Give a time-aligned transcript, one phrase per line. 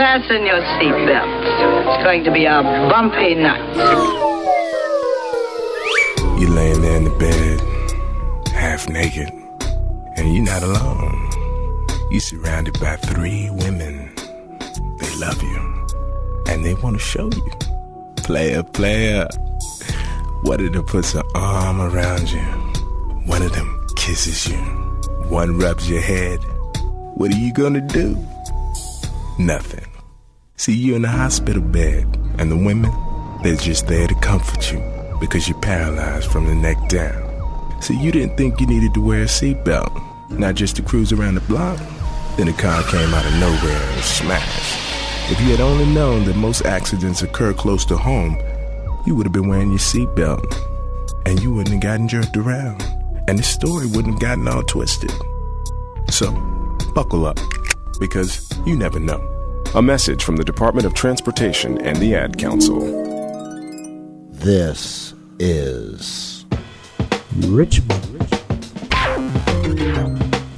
[0.00, 1.94] Fasten your seatbelts.
[1.94, 3.60] It's going to be a bumpy night.
[6.40, 9.28] You're laying there in the bed, half naked,
[10.16, 11.28] and you're not alone.
[12.10, 14.10] You're surrounded by three women.
[15.00, 15.86] They love you,
[16.48, 17.52] and they want to show you.
[18.16, 19.28] Player, player.
[20.44, 22.40] One of them puts an arm around you.
[23.26, 24.56] One of them kisses you.
[25.28, 26.38] One rubs your head.
[27.16, 28.16] What are you gonna do?
[29.38, 29.89] Nothing.
[30.60, 32.04] See you in the hospital bed,
[32.36, 32.92] and the women,
[33.42, 34.78] they're just there to comfort you
[35.18, 37.80] because you're paralyzed from the neck down.
[37.80, 39.90] See, you didn't think you needed to wear a seatbelt,
[40.28, 41.78] not just to cruise around the block.
[42.36, 45.32] Then the car came out of nowhere and smashed.
[45.32, 48.36] If you had only known that most accidents occur close to home,
[49.06, 50.44] you would have been wearing your seatbelt,
[51.24, 52.82] and you wouldn't have gotten jerked around,
[53.28, 55.10] and the story wouldn't have gotten all twisted.
[56.10, 56.32] So,
[56.94, 57.38] buckle up,
[57.98, 59.29] because you never know.
[59.72, 62.80] A message from the Department of Transportation and the Ad Council.
[64.32, 66.44] This is
[67.36, 68.28] Richmond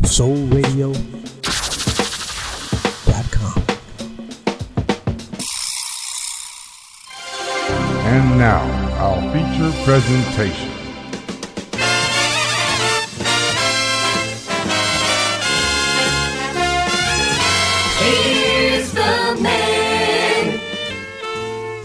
[0.06, 0.94] Soul Radio
[3.04, 3.62] dot com.
[8.08, 8.62] And now,
[8.96, 10.71] our feature presentation.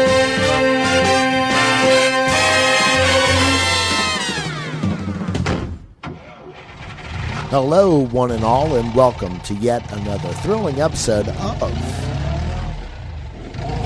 [7.50, 11.74] Hello, one and all, and welcome to yet another thrilling episode of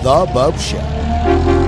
[0.05, 1.62] The Bopst Show.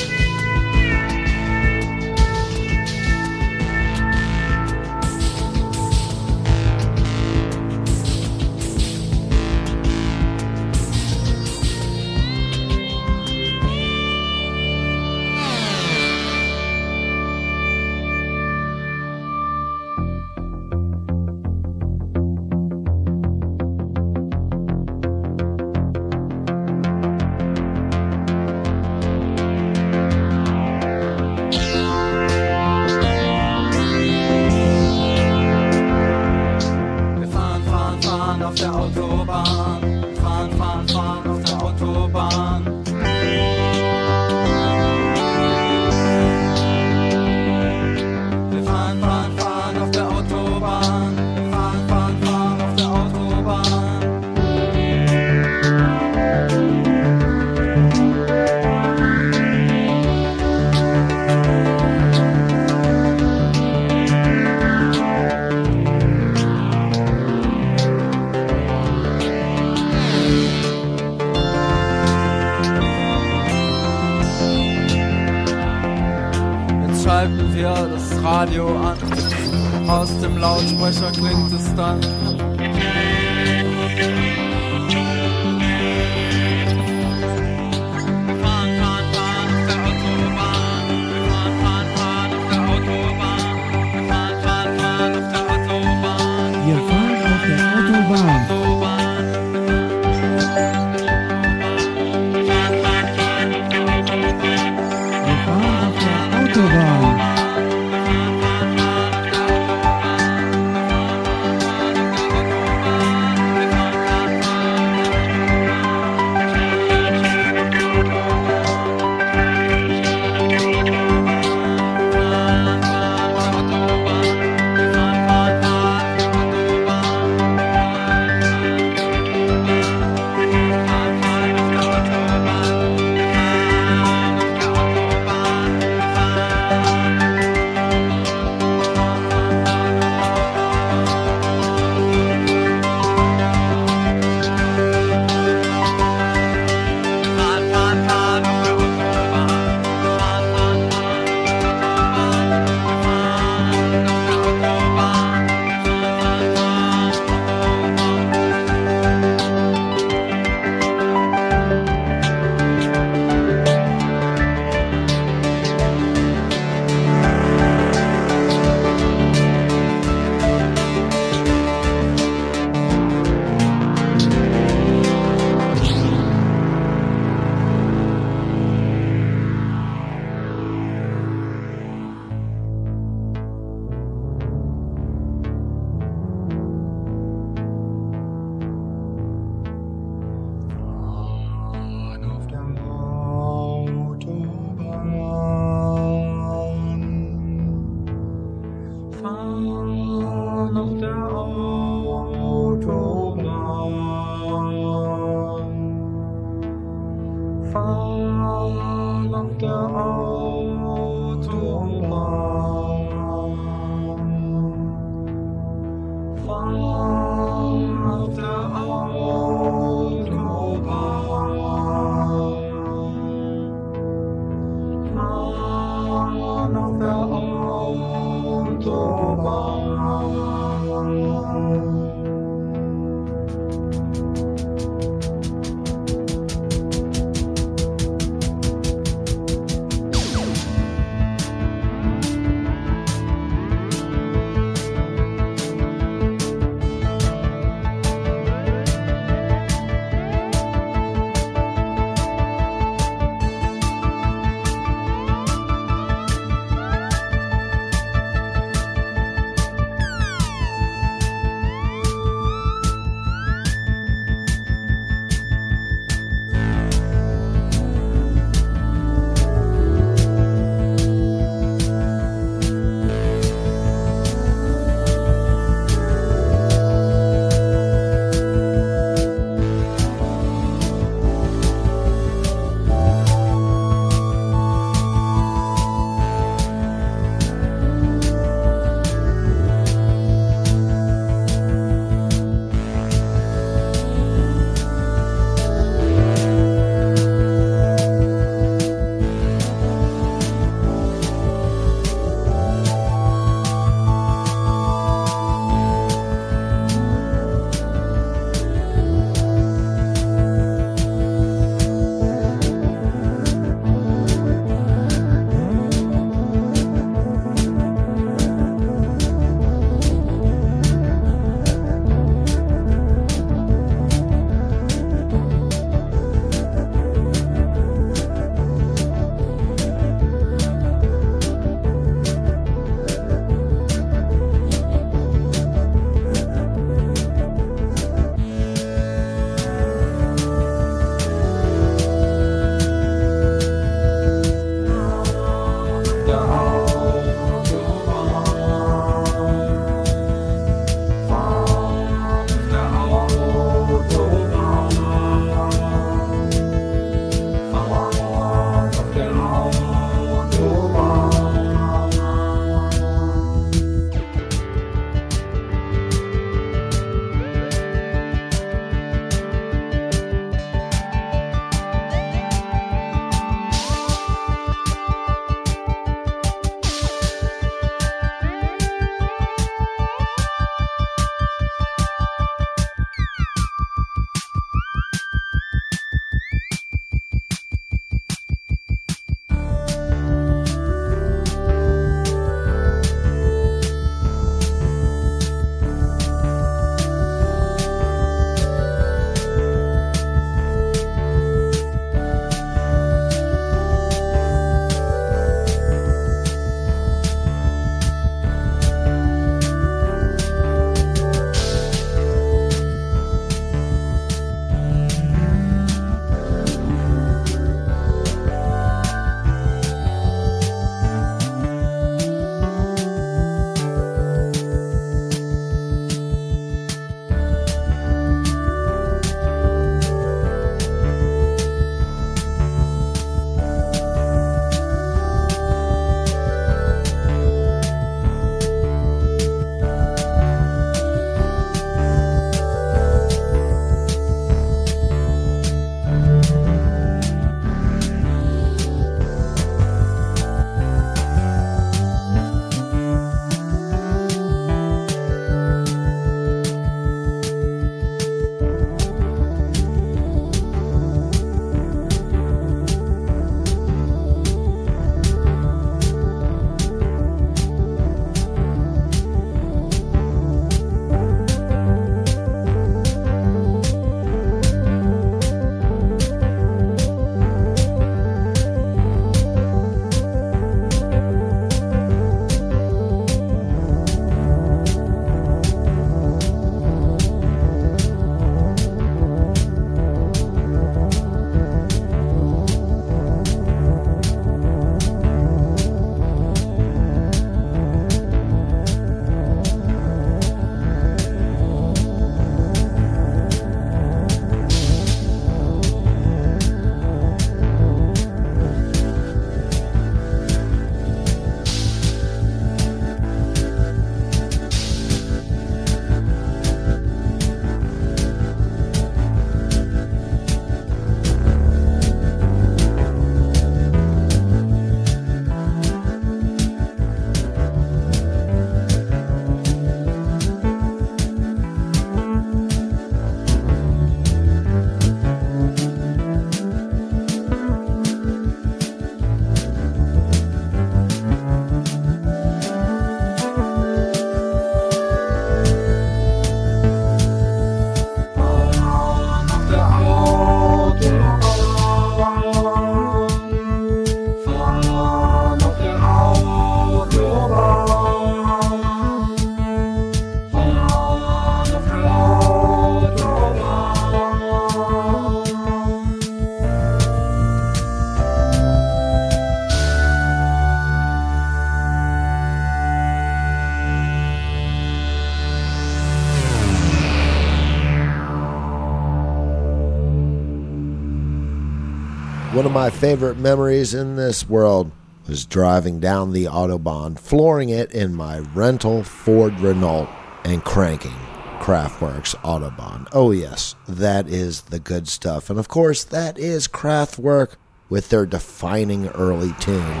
[582.52, 584.90] One of my favorite memories in this world
[585.28, 590.08] was driving down the Autobahn, flooring it in my rental Ford Renault,
[590.42, 591.14] and cranking
[591.60, 593.06] Kraftwerk's Autobahn.
[593.12, 595.48] Oh, yes, that is the good stuff.
[595.48, 597.54] And of course, that is Kraftwerk
[597.88, 600.00] with their defining early tune,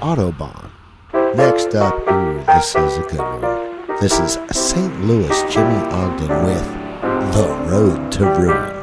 [0.00, 0.70] Autobahn.
[1.12, 4.00] Next up, ooh, this is a good one.
[4.00, 5.04] This is St.
[5.04, 8.79] Louis Jimmy Oden with The Road to Ruin.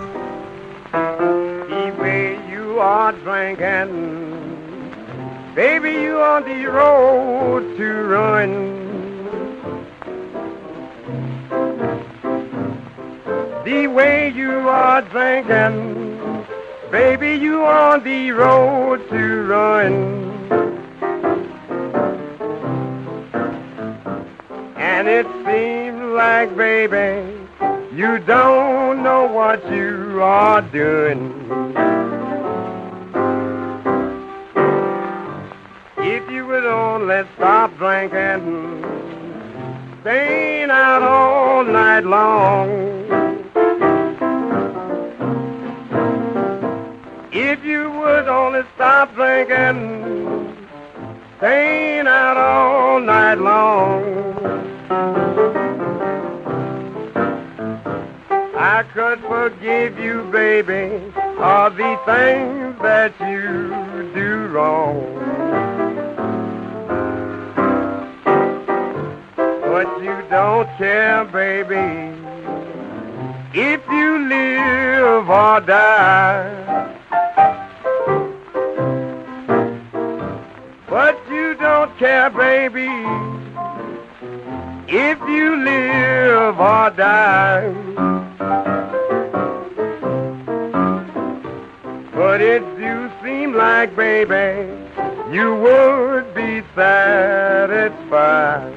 [3.08, 4.94] Are drinking,
[5.56, 8.52] baby, you on the road to ruin.
[13.64, 16.46] The way you are drinking,
[16.92, 19.94] baby, you on the road to ruin.
[24.76, 27.40] And it seems like, baby,
[27.96, 32.07] you don't know what you are doing.
[36.10, 38.82] If you would only stop drinking,
[40.00, 42.70] staying out all night long.
[47.34, 50.56] If you would only stop drinking,
[51.40, 54.14] staying out all night long.
[58.56, 65.87] I could forgive you, baby, all the things that you do wrong.
[69.78, 71.76] But you don't care, baby,
[73.54, 76.96] if you live or die.
[80.90, 82.90] But you don't care, baby,
[84.88, 87.72] if you live or die.
[92.16, 94.72] But it do seem like, baby,
[95.32, 98.77] you would be satisfied.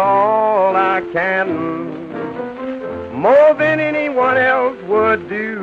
[0.00, 1.48] All I can,
[3.12, 5.60] more than anyone else would do.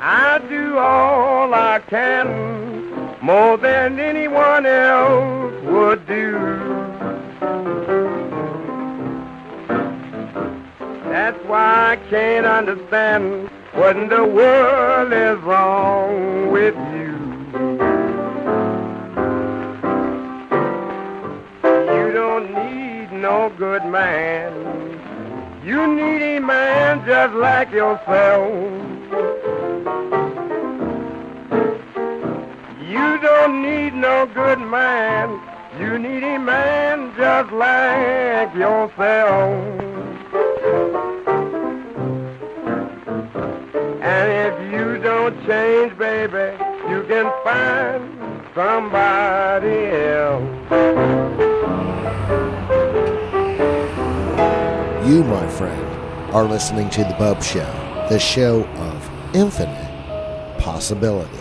[0.00, 2.28] I do all I can,
[3.20, 6.32] more than anyone else would do.
[11.12, 16.74] That's why I can't understand what in the world is wrong with.
[16.74, 16.97] You
[23.30, 24.50] no good man.
[25.62, 28.48] You need a man just like yourself.
[32.94, 35.26] You don't need no good man.
[35.78, 39.50] You need a man just like yourself.
[44.14, 46.46] And if you don't change, baby,
[46.88, 48.00] you can find
[48.54, 49.78] somebody
[50.16, 51.27] else.
[55.08, 61.34] You, my friend, are listening to The Bopst Show, the show of infinite possibility.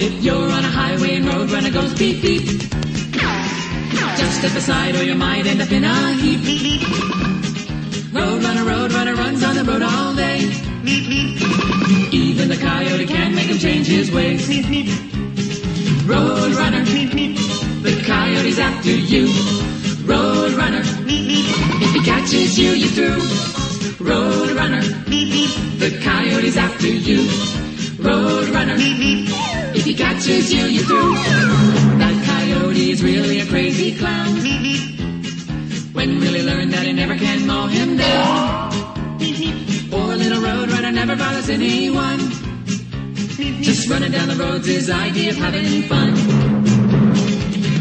[0.00, 2.42] If you're on a highway and road runner goes beep beep,
[4.16, 7.37] just step aside or you might end up in a heap.
[12.12, 14.48] Even the coyote can't make him change his ways.
[16.06, 19.26] Road runner, the coyote's after you.
[20.06, 23.20] Road runner, if he catches you, you're through.
[24.06, 27.28] Road runner, the coyote's after you.
[28.02, 31.14] Road runner, if he catches you, you're through.
[31.98, 34.36] That coyote is really a crazy clown.
[35.92, 38.77] When will he learn that he never can mow him down?
[40.18, 42.18] Little road runner never bothers anyone.
[43.62, 46.14] Just running down the road's his idea of having fun.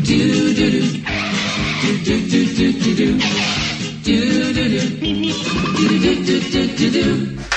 [0.04, 0.82] Do do do.
[1.82, 3.20] Do do do do do do.
[4.04, 4.82] Do do do.
[5.78, 7.57] Do do do do do do.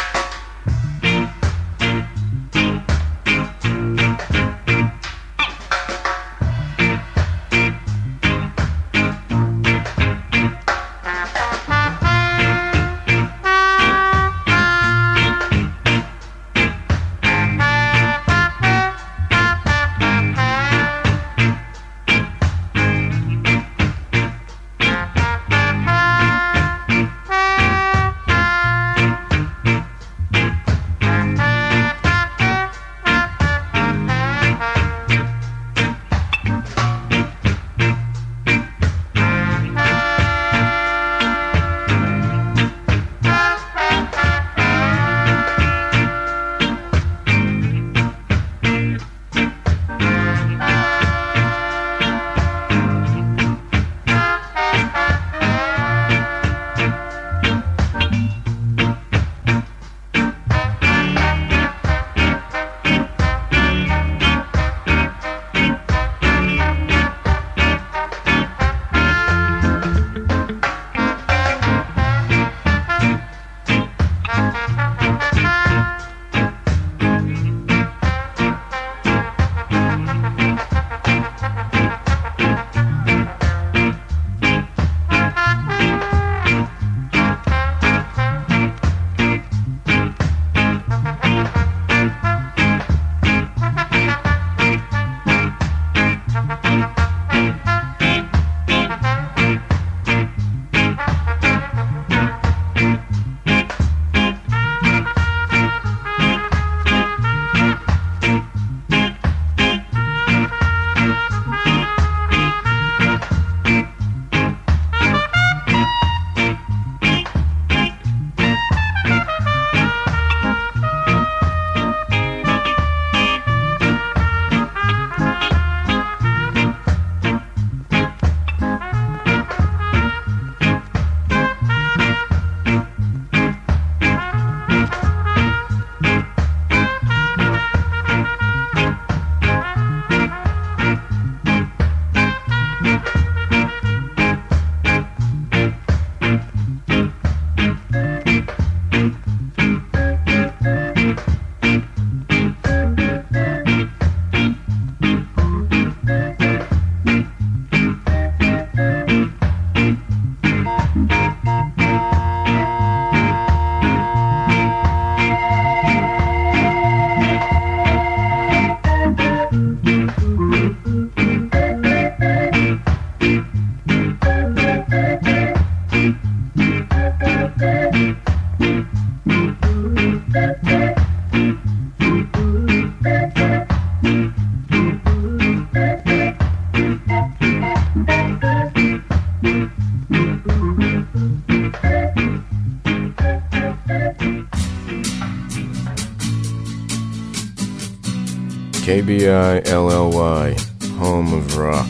[199.31, 200.57] I l l y,
[200.99, 201.89] home of rock.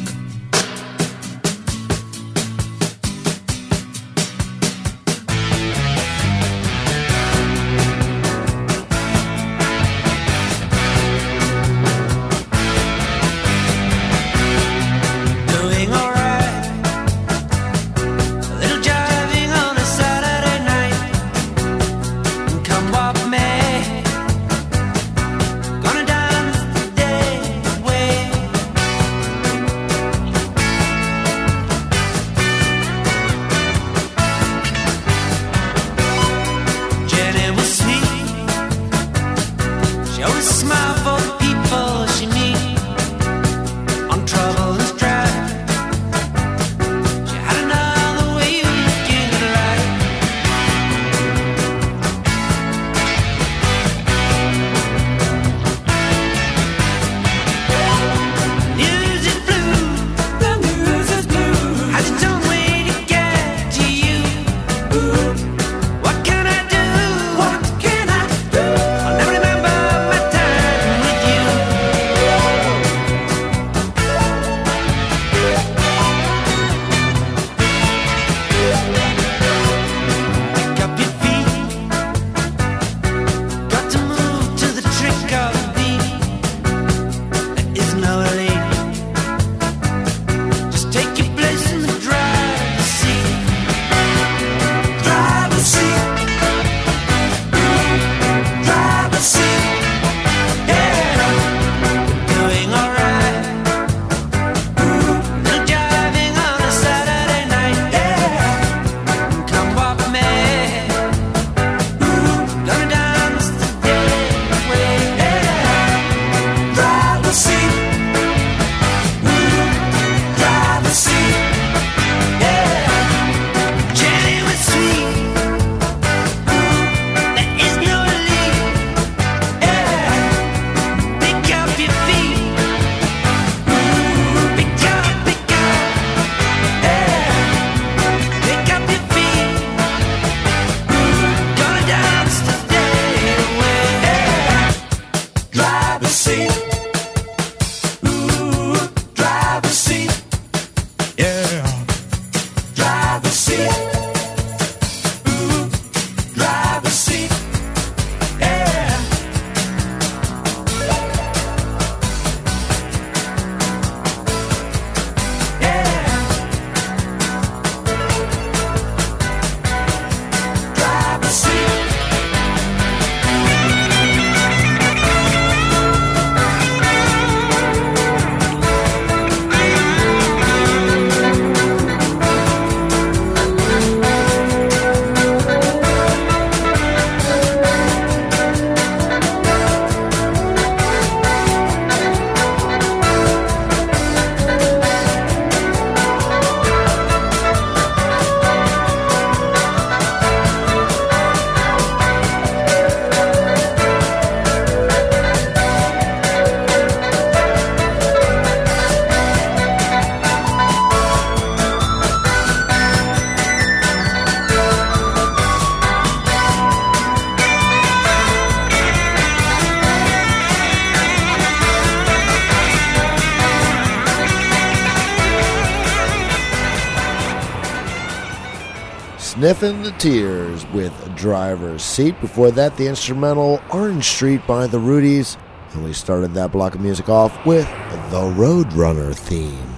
[229.50, 232.20] Biff the Tears with Driver's Seat.
[232.20, 235.36] Before that, the instrumental Orange Street by the Rudies.
[235.72, 237.66] And we started that block of music off with
[238.12, 239.69] the Roadrunner theme.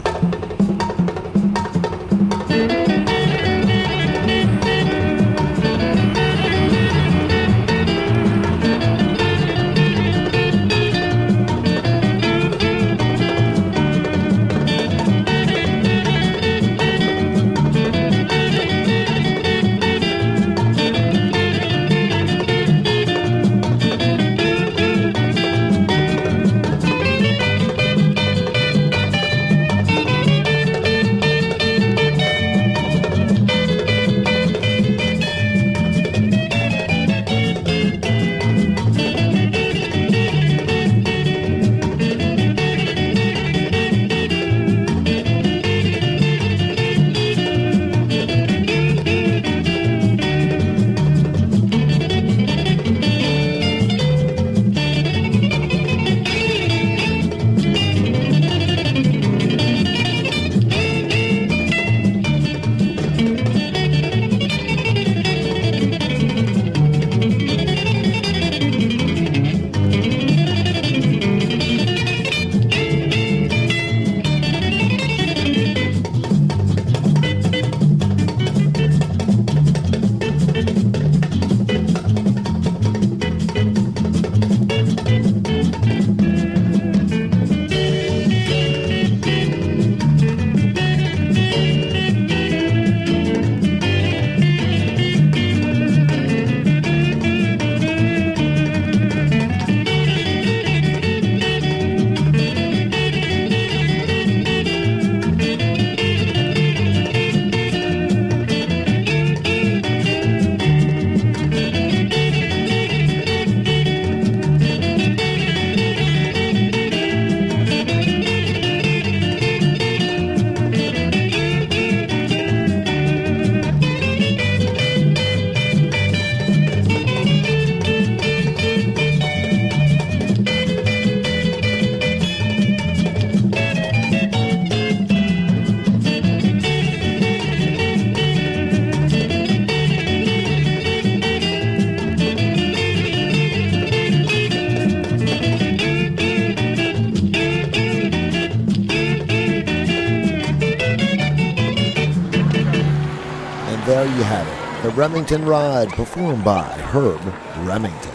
[155.03, 157.20] Remington Ride, performed by Herb
[157.66, 158.11] Remington.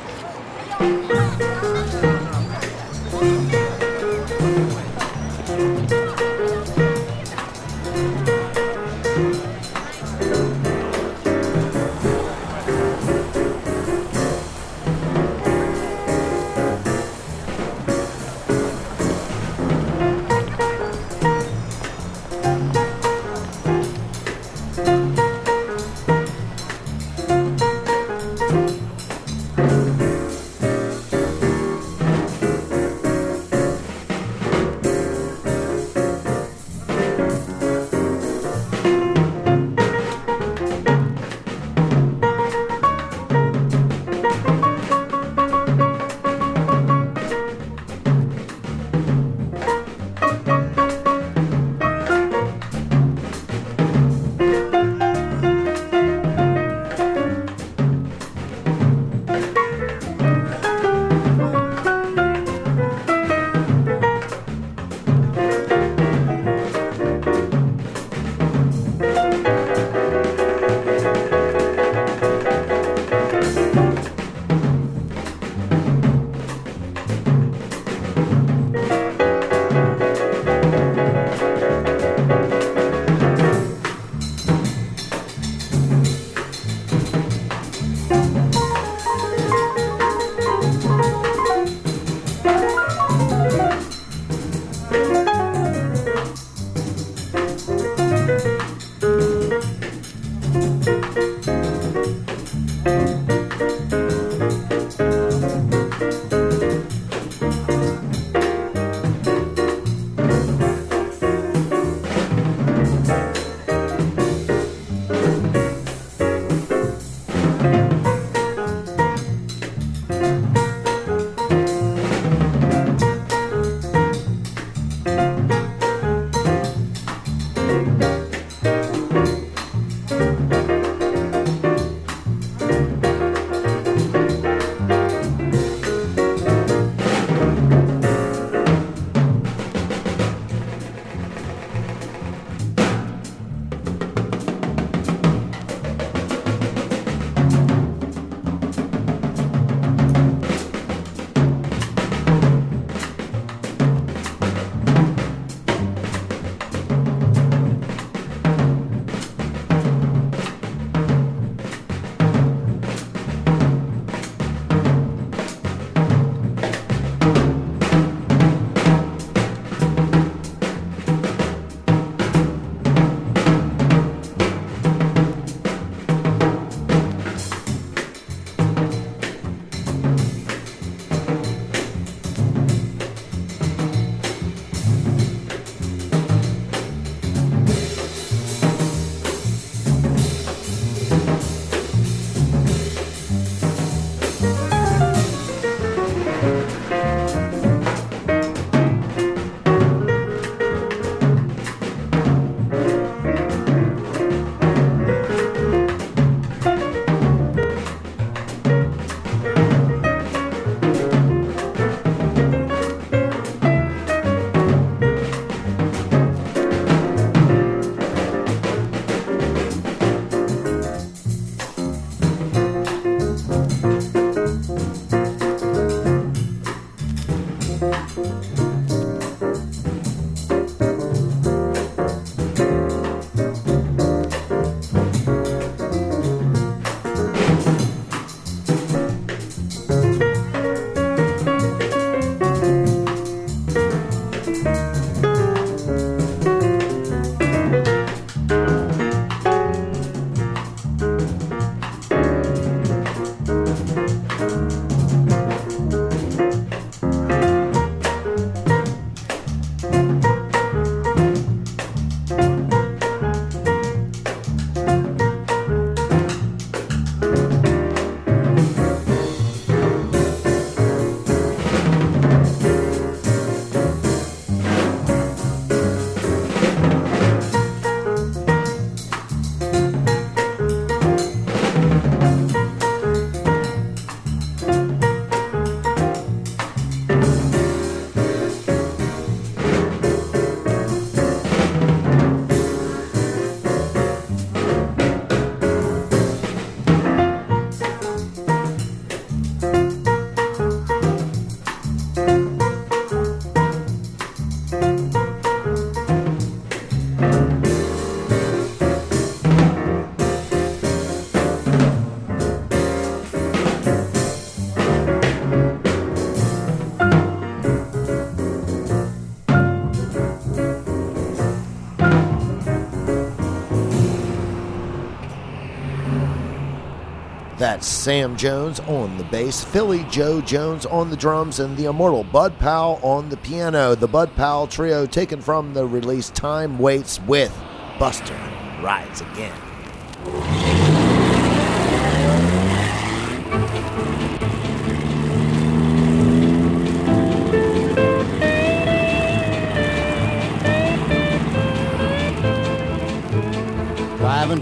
[327.67, 332.23] That's Sam Jones on the bass, Philly Joe Jones on the drums, and the immortal
[332.23, 333.93] Bud Powell on the piano.
[333.93, 337.53] The Bud Powell trio taken from the release Time Waits with
[337.99, 338.39] Buster
[338.81, 339.66] Rides Again.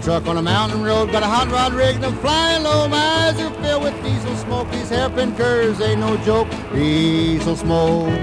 [0.06, 2.86] Truck on a mountain road, got a hot rod rigged and I'm flying low.
[2.86, 4.70] My eyes are filled with diesel smoke.
[4.70, 6.48] These hairpin curves ain't no joke.
[6.72, 8.14] Diesel smoke,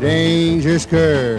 [0.00, 1.38] dangerous curve.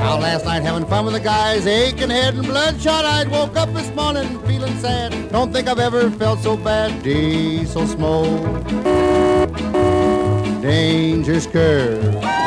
[0.00, 3.30] Out last night having fun with the guys, aching head and bloodshot eyed.
[3.30, 5.12] Woke up this morning feeling sad.
[5.30, 7.02] Don't think I've ever felt so bad.
[7.02, 8.66] Diesel smoke,
[10.62, 12.39] dangerous curve.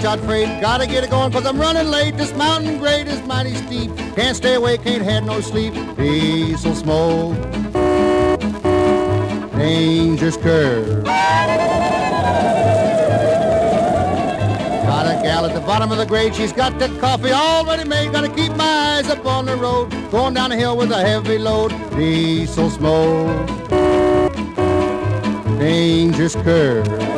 [0.00, 2.16] Hotshot freight, gotta get it going cause I'm running late.
[2.16, 3.94] This mountain grade is mighty steep.
[4.16, 5.74] Can't stay awake, can't have no sleep.
[5.96, 7.36] Diesel smoke,
[9.52, 11.04] dangerous curve.
[14.84, 18.12] Got a gal at the bottom of the grade, she's got that coffee already made.
[18.12, 21.38] Gotta keep my eyes up on the road, going down the hill with a heavy
[21.38, 21.72] load.
[21.96, 23.46] Diesel smoke,
[25.58, 27.09] dangerous curve.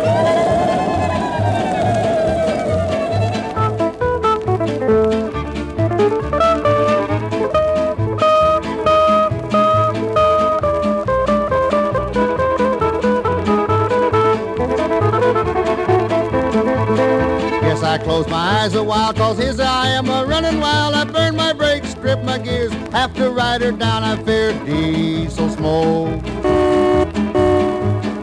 [18.63, 20.95] Eyes a while, cause here's I am a running wild.
[20.95, 25.51] I burn my brakes, strip my gears, have to ride her down, I fear diesel
[25.51, 26.23] smoke.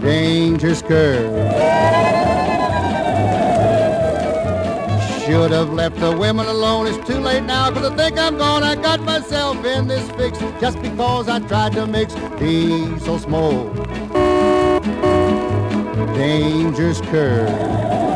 [0.01, 1.33] Dangerous curve.
[5.25, 6.87] Should have left the women alone.
[6.87, 8.63] It's too late now, cause I think I'm gone.
[8.63, 13.75] I got myself in this fix just because I tried to mix diesel smoke.
[16.15, 18.08] Dangerous curve.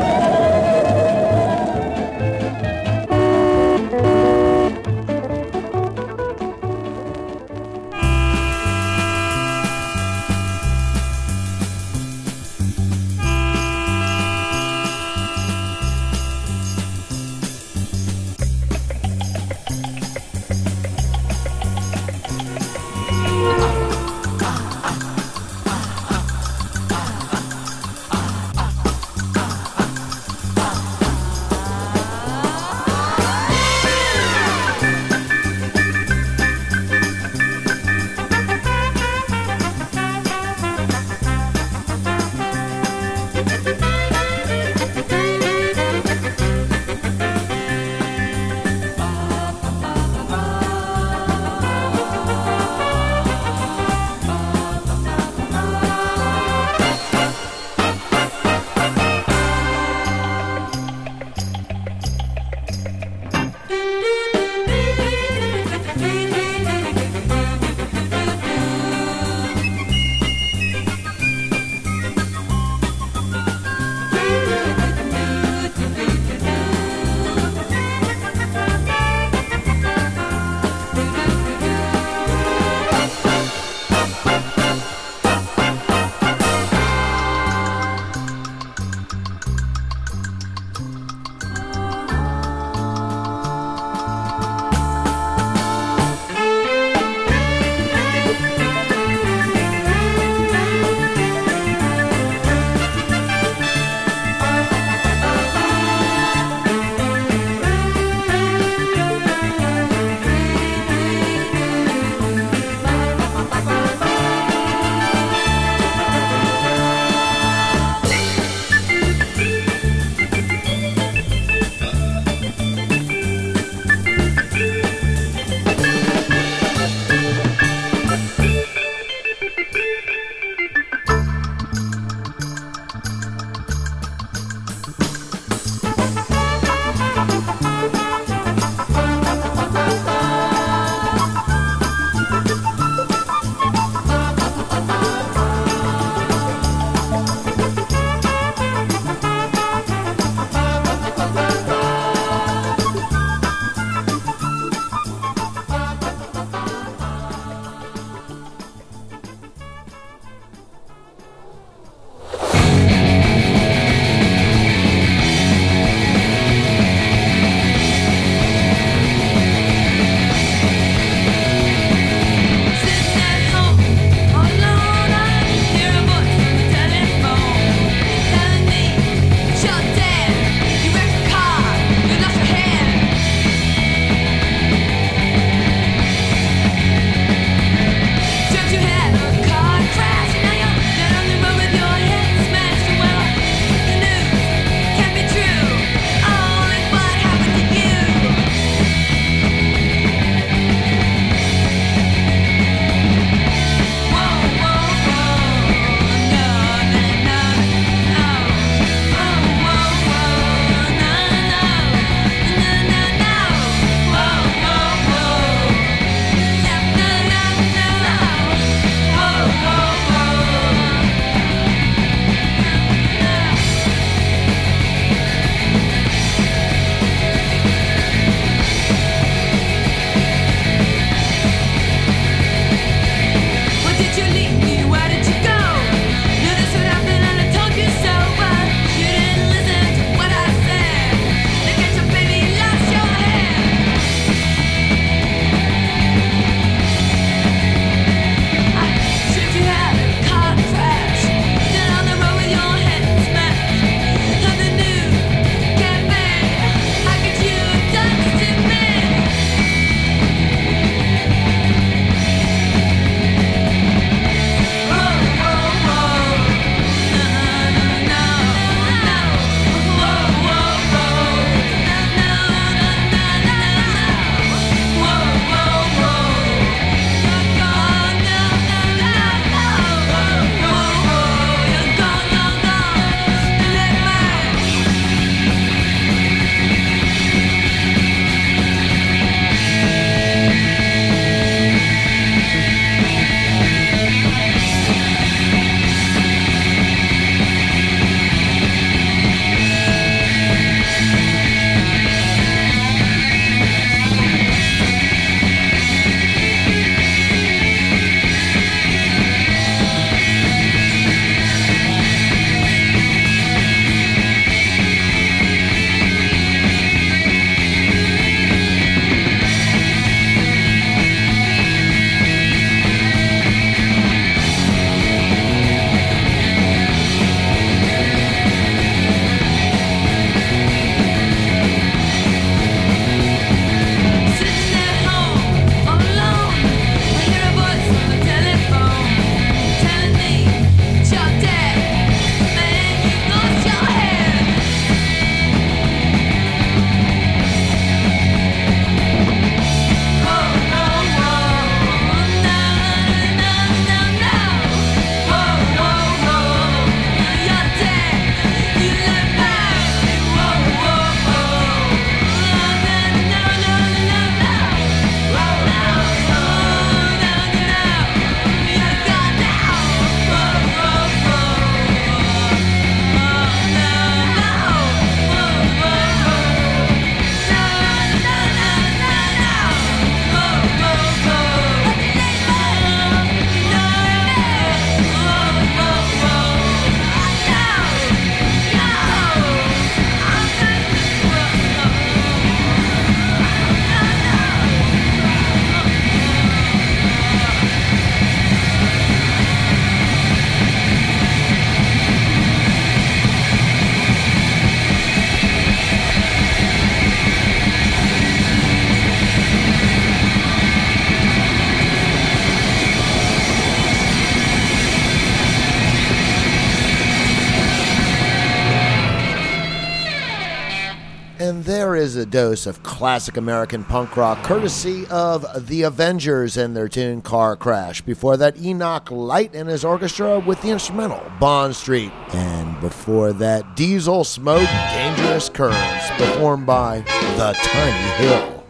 [422.34, 428.00] Dose of classic American punk rock courtesy of The Avengers and their tune Car Crash.
[428.00, 432.10] Before that, Enoch Light and his orchestra with the instrumental Bond Street.
[432.32, 437.04] And before that, Diesel Smoke Dangerous Curves, performed by
[437.36, 438.64] The Tiny Hill.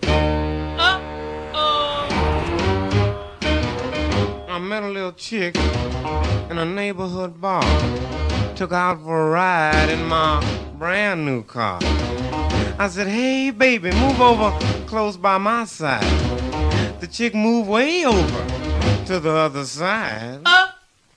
[4.46, 5.56] I met a little chick
[6.50, 7.62] in a neighborhood bar.
[8.56, 10.44] Took out for a ride in my
[10.76, 11.80] brand new car.
[12.76, 14.50] I said, hey baby, move over
[14.86, 16.02] close by my side.
[17.00, 18.46] The chick moved way over
[19.06, 20.40] to the other side.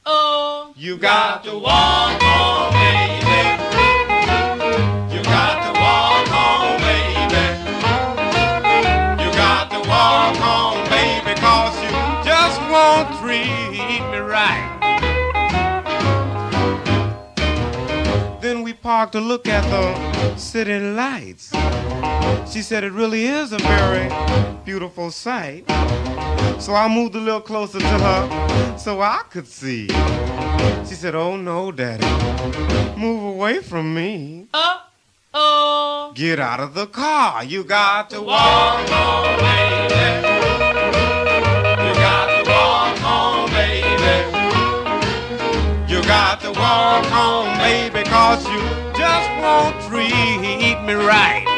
[0.05, 3.06] Oh, You got to walk home, baby.
[18.97, 21.51] Parked to look at the city lights.
[22.51, 24.09] She said it really is a very
[24.65, 25.65] beautiful sight.
[26.59, 29.85] So I moved a little closer to her so I could see.
[30.87, 32.07] She said, Oh no, Daddy,
[32.99, 34.47] move away from me.
[35.31, 36.11] oh.
[36.15, 37.43] Get out of the car.
[37.43, 40.27] You got to walk home, baby.
[41.85, 44.37] You got to walk home, baby.
[45.87, 47.86] You got to walk home, baby, cause you just
[49.41, 51.56] won't treat me right.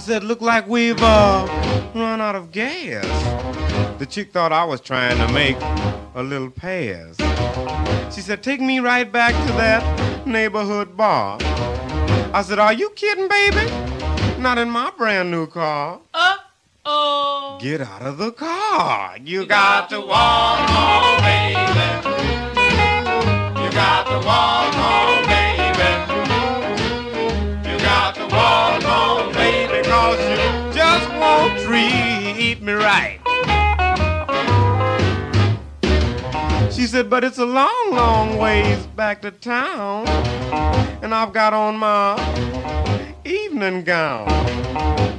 [0.00, 1.46] Said, look like we've uh,
[1.94, 3.04] run out of gas.
[3.98, 5.56] The chick thought I was trying to make
[6.14, 7.16] a little pass.
[8.14, 11.38] She said, take me right back to that neighborhood bar.
[12.32, 13.70] I said, are you kidding, baby?
[14.40, 16.00] Not in my brand new car.
[16.14, 16.36] Uh
[16.86, 17.58] oh.
[17.60, 19.18] Get out of the car.
[19.22, 20.66] You got to walk
[21.20, 21.54] baby.
[23.62, 24.59] You got to walk
[31.70, 33.20] treat me right.
[36.72, 40.08] She said, but it's a long, long ways back to town.
[41.02, 44.28] And I've got on my evening gown.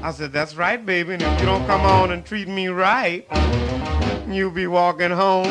[0.04, 1.14] I said, that's right, baby.
[1.14, 3.26] And if you don't come on and treat me right,
[4.28, 5.48] you'll be walking home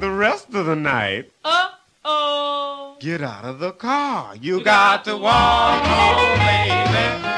[0.00, 1.30] the rest of the night.
[1.44, 2.96] Uh-oh.
[3.00, 4.34] Get out of the car.
[4.34, 7.29] You got to walk home, baby.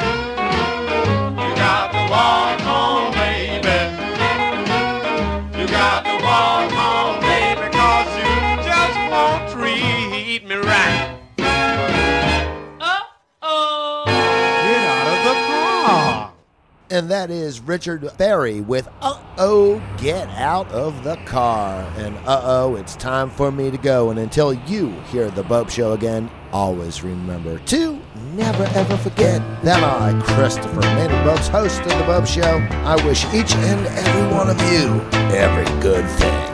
[16.93, 21.91] And that is Richard Berry with Uh Oh, Get Out of the Car.
[21.97, 24.11] And uh oh, it's time for me to go.
[24.11, 27.99] And until you hear the Bopst Show again, always remember to
[28.35, 33.25] never ever forget that I, Christopher Maynard Bopst, host of the Bopst Show, I wish
[33.33, 35.01] each and every one of you
[35.35, 36.52] every good thing.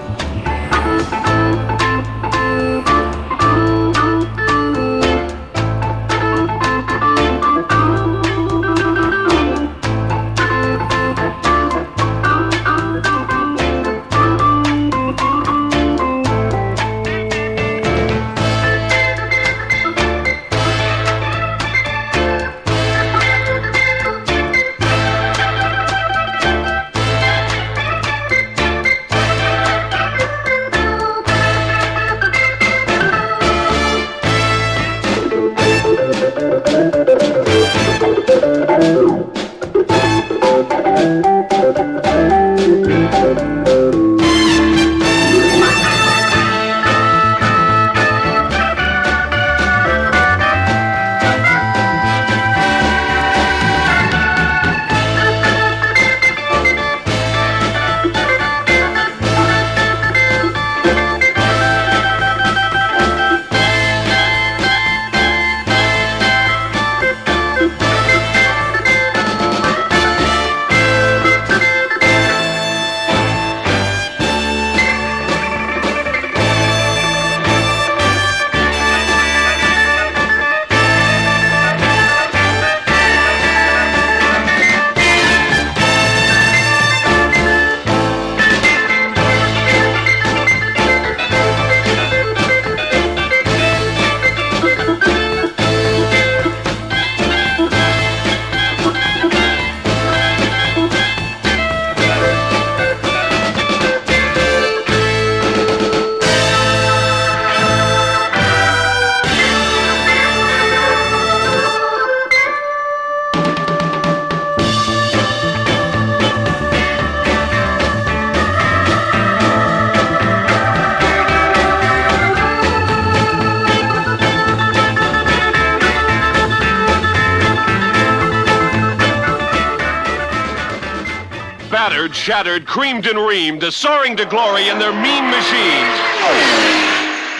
[132.28, 135.98] Shattered, creamed and reamed, soaring to glory in their mean machines.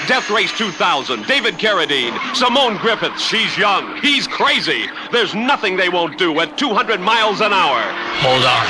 [0.09, 4.87] Death Race 2000, David Carradine, Simone Griffeth, she's young, he's crazy.
[5.13, 7.83] There's nothing they won't do at 200 miles an hour.
[8.25, 8.65] Hold on.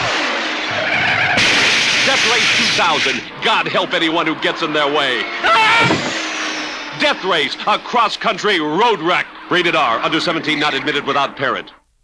[2.04, 5.22] Death Race 2000, God help anyone who gets in their way.
[6.98, 9.28] Death Race, a cross-country road wreck.
[9.52, 11.70] Rated R, under 17, not admitted without parent.